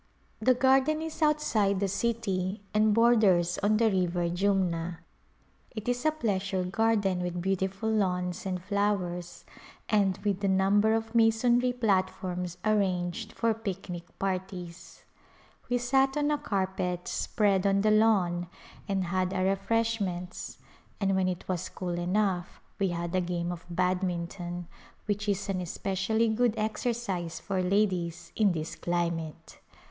The 0.39 0.55
garden 0.55 0.99
is 0.99 1.21
outside 1.21 1.73
A 1.73 1.73
Pilgrimage 1.73 1.79
the 1.79 1.87
city 1.87 2.61
and 2.73 2.91
borders 2.91 3.59
on 3.59 3.77
the 3.77 3.91
river 3.91 4.27
Jumna. 4.29 4.97
It 5.75 5.87
is 5.87 6.03
a 6.07 6.11
pleasure 6.11 6.63
garden 6.63 7.19
with 7.21 7.39
beautiful 7.39 7.87
lawns 7.87 8.47
and 8.47 8.59
flowers 8.59 9.45
and 9.87 10.17
with 10.23 10.43
a 10.43 10.47
number 10.47 10.95
of 10.95 11.13
masonry 11.13 11.71
platforms 11.71 12.57
arranged 12.65 13.31
for 13.33 13.53
picnic 13.53 14.17
parties. 14.17 15.03
We 15.69 15.77
sat 15.77 16.17
on 16.17 16.31
a 16.31 16.39
carpet 16.39 17.07
spread 17.07 17.67
on 17.67 17.81
the 17.81 17.91
lawn 17.91 18.47
and 18.87 19.03
had 19.03 19.35
our 19.35 19.45
refreshments 19.45 20.57
and 20.99 21.15
when 21.15 21.27
it 21.27 21.47
was 21.47 21.69
cool 21.69 21.99
enough 21.99 22.59
we 22.79 22.87
had 22.87 23.13
a 23.13 23.21
game 23.21 23.51
of 23.51 23.67
badminton, 23.69 24.67
which 25.05 25.29
is 25.29 25.47
an 25.47 25.61
especially 25.61 26.27
good 26.27 26.55
exercise 26.57 27.39
for 27.39 27.61
ladies 27.61 28.31
in 28.35 28.53
this 28.53 28.73
climate. 28.73 29.59